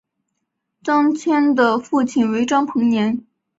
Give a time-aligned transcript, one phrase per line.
[0.81, 3.23] 张謇的父亲为张彭年。